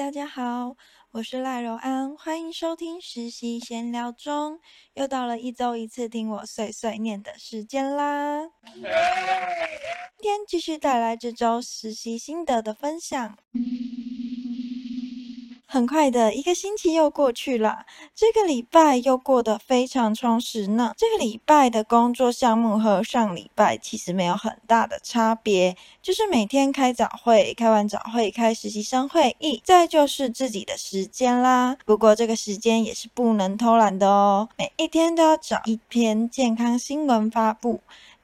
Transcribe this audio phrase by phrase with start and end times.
[0.00, 0.78] 大家好，
[1.10, 4.58] 我是赖柔安，欢迎收听实习闲聊中，
[4.94, 8.40] 又到了一周一次听我碎碎念的时间啦。
[8.72, 8.82] 今
[10.22, 13.36] 天继续带来这周实习心得的分享。
[15.72, 20.92] 很快的一个星期又过去了，这个礼拜又过得非常充实呢。
[20.96, 31.76] 这个礼拜的工作项目和上礼拜其实没有很大的差别，就是每天开早会，开完早会开实习生会议，再就是自己的时间啦。
[31.86, 37.80] 不过这个时间也是不能偷懒的哦，每一天都要找一篇健康新闻发布。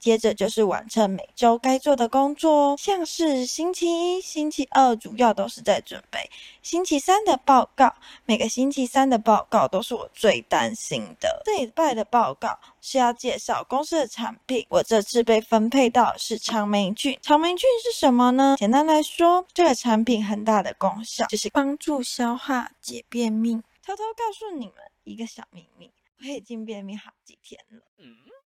[0.07, 6.31] 接着就是完成每周该做的工作，像是星期一、星期二主要都是在准备
[6.63, 7.93] 星期三的报告。
[8.25, 11.43] 每个星期三的报告都是我最担心的。
[11.45, 17.19] 这礼拜的报告是要介绍公司的产品，我这次被分配到是长霉菌。
[17.21, 18.55] 长霉菌是什么呢？
[18.57, 23.61] 简单来说，这个产品很大的功效就是帮助消化、解便秘。
[23.85, 27.86] 偷偷告诉你们一个小秘密，我已经便秘好几天了。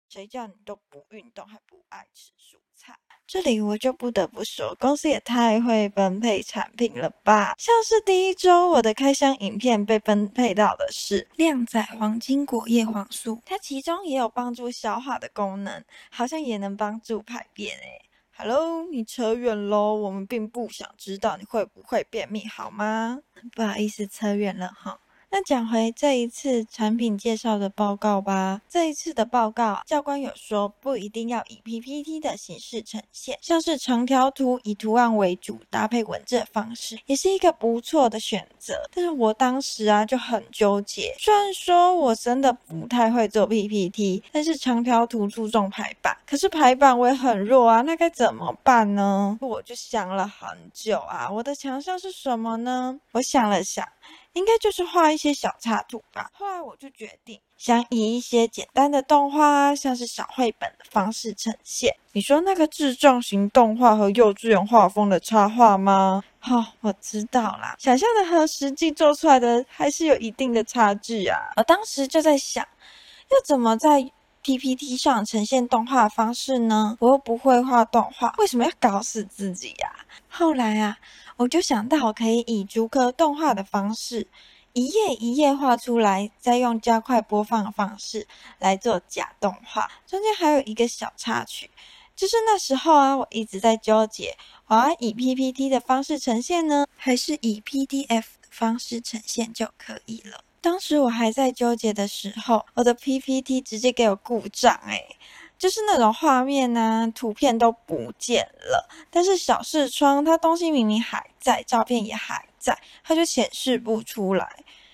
[0.09, 2.97] 谁叫你都不运动还不爱吃蔬菜？
[3.27, 7.53] 这里我就不得不说，公司也太会分配产品了吧！
[7.59, 18.01] 像是第一周我的开箱影片被分配到的是靓仔黄金果叶黄素，它其中也有帮助消化的功能，好像也能帮助排便诶。
[18.35, 23.19] Hello，你扯远喽，我们并不想知道你会不会便秘，好吗？
[23.51, 24.99] 不好意思，扯远了哈。
[25.31, 28.61] 那讲回这一次产品介绍的报告吧。
[28.67, 38.73] 这一次的报告，教官有说不一定要以 PPT 的形式呈现，像是长条图以图案为主，搭配文字的方式，也是一个不错的选择。
[38.91, 49.37] 但是我当时啊就很纠结，虽然说我真的不太会做 PPT，但是长条图注重排版，可是排版我也很弱啊，那该怎么办呢？
[49.41, 52.99] 我就想了很久啊，我的强项是什么呢？
[53.11, 53.87] 我想了想。
[54.33, 56.29] 应该就是画一些小插图吧。
[56.33, 61.95] 后来我就决定，想以一些简单的动画，像是小绘本的方式呈现。
[62.13, 66.23] 你说那个智障型动画和幼稚园画风的插画吗？
[66.39, 67.75] 好，我知道啦。
[67.79, 71.37] 想象的和实际做出来的还是有一定的差距啊。
[71.57, 74.09] 我当时就在想，要怎么在
[74.41, 76.95] PPT 上呈现动画方式呢？
[77.01, 79.88] 我又不会画动画，为什么要搞死自己呀？
[80.27, 80.97] 后来啊。
[81.37, 84.27] 我就想到，可以以逐颗动画的方式，
[84.73, 88.27] 一页一页画出来，再用加快播放的方式
[88.57, 89.89] 来做假动画。
[90.05, 91.71] 中间还有一个小插曲，
[92.13, 94.35] 就是那时候啊，我一直在纠结，
[94.67, 100.43] 我要以 PPT 的方式呈现呢，还是以 PDF 的方式呈现就可以了。
[100.59, 105.15] 当时我还在纠结的时候，我的 PPT 直接给我故障，诶
[105.59, 114.49] 就是那种画面呐，图片都不见了，但是小视窗它东西明明还在，照片也还在，它就显示不出来。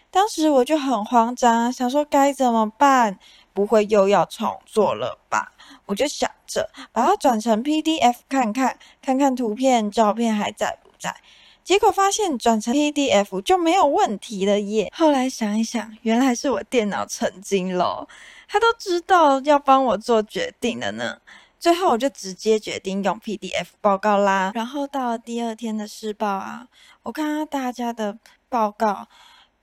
[0.10, 3.20] 当时我就很慌张，想说该怎么办？
[3.54, 5.54] 不会又要重做了吧？
[5.86, 11.16] 我就想着把它转成 PDF 看看，看看图片、照片还在不在。
[11.64, 14.92] 结果发现转成 PDF 就没有问题了耶。
[14.96, 18.08] 后来想一想，原来是我电脑成精了。
[18.48, 21.20] 他都知道要帮我做决定了呢，
[21.60, 24.52] 最后我就直接决定用 PDF 报告啦。
[24.54, 26.68] 然后到了第二天的试报啊，
[27.04, 28.18] 我看到大家的
[28.50, 29.08] 报告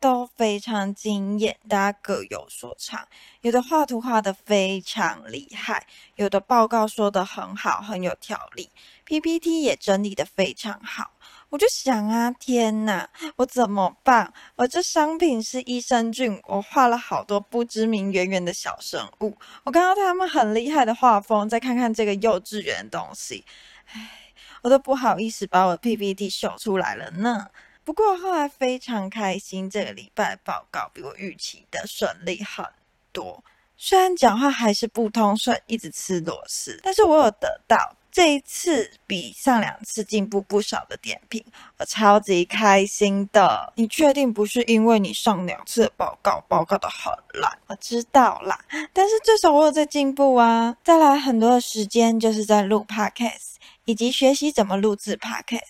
[0.01, 3.07] 都非常惊艳，大家各有所长，
[3.43, 8.71] 有的画图画的非常厉害，有的报告说的很好，很有条理
[9.05, 11.13] ，PPT 也整理的非常好。
[11.53, 14.33] 我就想啊，天哪，我怎么办？
[14.57, 19.37] 我这商品是益生菌，我画了好多不知名圆圆的小生物。
[19.63, 23.45] 我看到他们很厉害的画风，再看看这个幼稚园的东西，
[23.93, 27.49] 唉，我都不好意思把我 PPT 秀出来了呢。
[27.85, 32.65] 不过后来非常开心，这个礼拜报告比我预期的顺利很
[33.13, 33.45] 多。
[33.77, 37.95] 虽然讲话还是不通顺，一直吃螺丝，但是我有得到。
[38.13, 41.43] 这一次比上两次进步不少的点评，
[41.79, 43.73] 我超级开心的。
[43.77, 47.11] 你确定不是因为你上两次报告报告的很
[47.41, 47.59] 烂？
[47.69, 48.61] 我知道啦，
[48.93, 50.77] 但是至少我有在进步啊。
[50.85, 53.55] 再来很多的时间就是在录 podcast，
[53.87, 55.69] 以及学习怎么录制 podcast。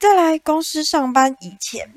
[0.00, 1.94] 再来公司上班以前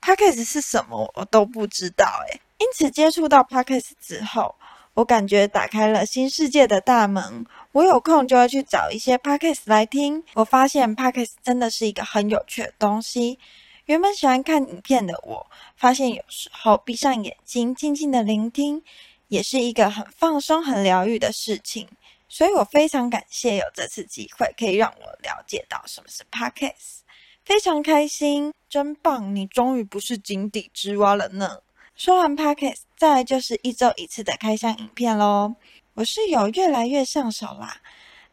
[0.00, 4.54] ，podcast 是什么我都不知道诶因此接触到 podcast 之后。
[4.94, 7.44] 我感觉打开了新世界的大门。
[7.72, 10.22] 我有空就会去找一些 podcast 来听。
[10.34, 13.38] 我发现 podcast 真的是一个很有趣的东西。
[13.86, 15.46] 原本喜欢看影片的我，
[15.76, 18.82] 发现有时候闭上眼睛静静的聆听，
[19.26, 21.88] 也是一个很放松、很疗愈的事情。
[22.28, 27.00] 所以我非常感谢有这次机会，可以让我了解到什么是 podcast。
[27.44, 29.34] 非常开心，真棒！
[29.34, 31.58] 你终于不是井底之蛙了呢。
[31.94, 35.54] 说完 Pockets，再来就是一周一次的开箱影片喽。
[35.94, 37.76] 我是有越来越上手啦，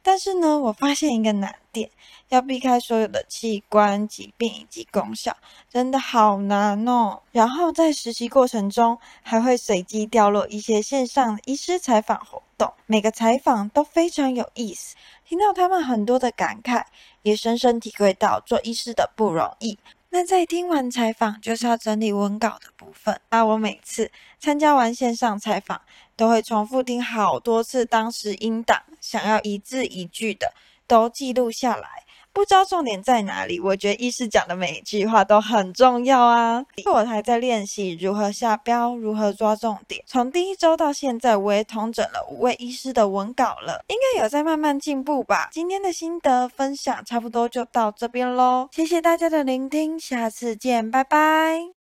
[0.02, 1.92] 但是呢，我发现一个难点，
[2.30, 5.38] 要避开所有的器官、疾病以及功效，
[5.70, 7.22] 真的好难哦。
[7.32, 16.84] 然后在实习过程中，还会随机掉落一些线上医师采访活动，每个采访都非常有意思，听到他们很多的感慨，
[17.22, 19.78] 也深深体会到做医师的不容易。
[20.14, 23.18] 那在听完采访，就是要整理文稿的部分。
[23.30, 25.82] 那我每次参加完线上采访，
[26.18, 30.54] 都会重复听好多次当时音档，想要一字一句的
[30.86, 32.04] 都记录下来。
[32.34, 33.60] 不知道重点在哪里？
[33.60, 36.64] 我觉得医师讲的每一句话都很重要啊！
[36.86, 40.04] 我还在练习如何下标，如何抓重点。
[40.08, 45.50] 从第一周到现在，我也统整了五位医师的文稿了，应该有在慢慢进步吧。
[45.52, 51.81] 今天的心得分享差不多就到这边喽，谢谢大家的聆听，下次见，拜拜。